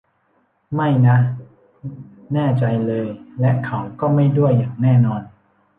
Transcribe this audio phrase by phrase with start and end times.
[0.75, 1.17] ไม่นะ
[2.33, 3.05] แน่ใจเลย
[3.39, 5.21] และเขาก็ไม่ด้วย อย่างแน่นอน